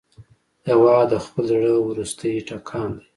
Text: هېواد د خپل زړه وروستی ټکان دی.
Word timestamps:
هېواد 0.67 1.05
د 1.11 1.13
خپل 1.25 1.43
زړه 1.51 1.71
وروستی 1.79 2.33
ټکان 2.47 2.89
دی. 2.97 3.05